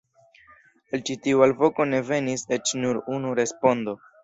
Al 0.97 1.03
ĉi 1.09 1.17
tiu 1.25 1.43
alvoko 1.49 1.87
ne 1.91 2.01
venis 2.09 2.47
eĉ 2.59 2.75
nur 2.83 3.03
unu 3.19 3.37
respondo! 3.45 3.99